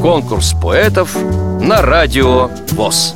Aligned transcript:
Конкурс 0.00 0.54
поэтов 0.62 1.16
на 1.60 1.82
радио 1.82 2.48
ВОЗ. 2.70 3.14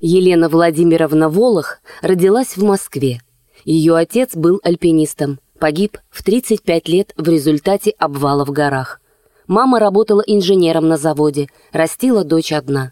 Елена 0.00 0.48
Владимировна 0.48 1.28
Волох 1.28 1.78
родилась 2.00 2.56
в 2.56 2.64
Москве. 2.64 3.20
Ее 3.64 3.94
отец 3.94 4.34
был 4.34 4.60
альпинистом, 4.64 5.38
погиб 5.60 5.98
в 6.10 6.24
35 6.24 6.88
лет 6.88 7.12
в 7.16 7.28
результате 7.28 7.92
обвала 7.92 8.44
в 8.44 8.50
горах. 8.50 9.00
Мама 9.46 9.78
работала 9.78 10.22
инженером 10.26 10.88
на 10.88 10.96
заводе, 10.96 11.46
растила 11.72 12.24
дочь 12.24 12.52
одна. 12.52 12.90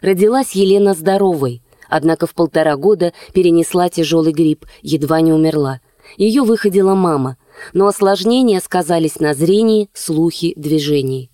Родилась 0.00 0.52
Елена 0.52 0.94
здоровой, 0.94 1.63
однако 1.88 2.26
в 2.26 2.34
полтора 2.34 2.76
года 2.76 3.12
перенесла 3.32 3.88
тяжелый 3.88 4.32
грипп, 4.32 4.66
едва 4.82 5.20
не 5.20 5.32
умерла. 5.32 5.80
Ее 6.16 6.42
выходила 6.42 6.94
мама, 6.94 7.36
но 7.72 7.86
осложнения 7.86 8.60
сказались 8.60 9.20
на 9.20 9.34
зрении, 9.34 9.88
слухе, 9.94 10.52
движении. 10.56 11.30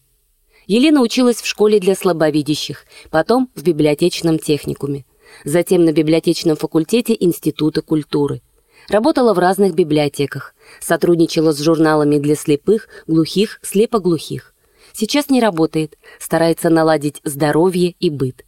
Елена 0.67 1.01
училась 1.01 1.43
в 1.43 1.47
школе 1.47 1.81
для 1.81 1.95
слабовидящих, 1.95 2.85
потом 3.11 3.51
в 3.55 3.63
библиотечном 3.63 4.39
техникуме 4.39 5.05
затем 5.45 5.85
на 5.85 5.93
библиотечном 5.93 6.57
факультете 6.57 7.17
Института 7.19 7.83
культуры. 7.83 8.43
Работала 8.89 9.35
в 9.35 9.39
разных 9.39 9.75
библиотеках, 9.75 10.55
сотрудничала 10.81 11.53
с 11.53 11.61
журналами 11.61 12.19
для 12.19 12.35
слепых, 12.35 12.89
глухих, 13.07 13.61
слепоглухих. 13.63 14.55
Сейчас 14.93 15.31
не 15.31 15.41
работает, 15.41 15.97
старается 16.19 16.71
наладить 16.71 17.21
здоровье 17.25 17.95
и 18.01 18.11
быт. 18.11 18.45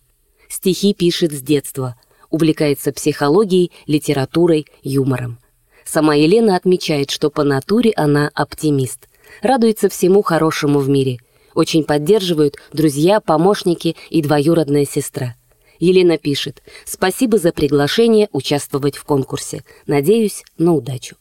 Стихи 0.52 0.92
пишет 0.92 1.32
с 1.32 1.40
детства, 1.40 1.96
увлекается 2.28 2.92
психологией, 2.92 3.72
литературой, 3.86 4.66
юмором. 4.82 5.38
Сама 5.82 6.14
Елена 6.14 6.56
отмечает, 6.56 7.10
что 7.10 7.30
по 7.30 7.42
натуре 7.42 7.90
она 7.96 8.30
оптимист, 8.34 9.08
радуется 9.40 9.88
всему 9.88 10.20
хорошему 10.20 10.80
в 10.80 10.90
мире. 10.90 11.20
Очень 11.54 11.84
поддерживают 11.84 12.56
друзья, 12.70 13.20
помощники 13.20 13.96
и 14.10 14.20
двоюродная 14.20 14.84
сестра– 14.84 15.36
Елена 15.78 16.16
пишет 16.16 16.62
«Спасибо 16.84 17.38
за 17.38 17.50
приглашение 17.50 18.28
участвовать 18.30 18.94
в 18.94 19.02
конкурсе. 19.02 19.64
Надеюсь 19.88 20.44
на 20.56 20.74
удачу». 20.74 21.16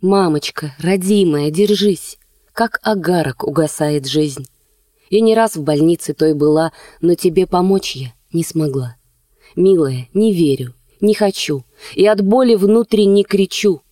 «Мамочка, 0.00 0.74
родимая, 0.80 1.52
держись! 1.52 2.18
Как 2.52 2.80
агарок 2.82 3.44
угасает 3.44 4.06
жизнь. 4.06 4.48
Я 5.08 5.20
не 5.20 5.36
раз 5.36 5.54
в 5.54 5.62
больнице 5.62 6.14
той 6.14 6.34
была, 6.34 6.72
но 7.00 7.14
тебе 7.14 7.46
помочь 7.46 7.94
я 7.94 8.12
не 8.32 8.44
смогла. 8.44 8.96
Милая, 9.54 10.08
не 10.12 10.32
верю, 10.32 10.74
не 11.00 11.14
хочу, 11.14 11.64
и 11.94 12.06
от 12.06 12.20
боли 12.20 12.54
внутренне 12.54 13.22
кричу. 13.22 13.82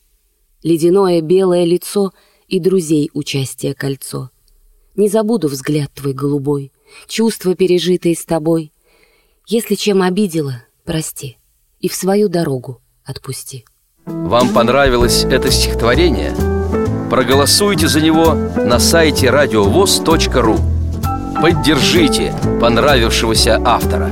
Ледяное 0.62 1.20
белое 1.20 1.64
лицо 1.64 2.12
и 2.48 2.60
друзей 2.60 3.10
участие 3.12 3.74
кольцо. 3.74 4.30
Не 4.96 5.08
забуду 5.08 5.48
взгляд 5.48 5.90
твой 5.92 6.12
голубой, 6.12 6.72
чувства, 7.06 7.54
пережитые 7.54 8.14
с 8.14 8.24
тобой, 8.24 8.72
если 9.46 9.74
чем 9.74 10.02
обидела, 10.02 10.62
прости 10.84 11.38
и 11.80 11.88
в 11.88 11.94
свою 11.94 12.28
дорогу 12.28 12.80
отпусти. 13.04 13.64
Вам 14.06 14.54
понравилось 14.54 15.24
это 15.24 15.50
стихотворение? 15.50 16.34
Проголосуйте 17.10 17.88
за 17.88 18.00
него 18.00 18.34
на 18.34 18.78
сайте 18.78 19.30
радиовоз.ру 19.30 20.73
Поддержите 21.40 22.32
понравившегося 22.60 23.60
автора. 23.64 24.10